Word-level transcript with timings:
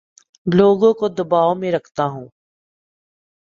لوگوں 0.47 0.93
کو 0.93 1.07
دباو 1.09 1.53
میں 1.55 1.71
رکھتا 1.71 2.05
ہوں 2.05 2.27